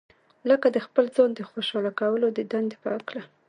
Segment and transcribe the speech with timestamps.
[0.49, 3.21] لکه د خپل ځان د خوشاله کولو د دندې په هکله.